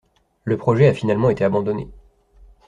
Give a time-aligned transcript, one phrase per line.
[0.45, 1.87] Le projet a finalement été abandonné.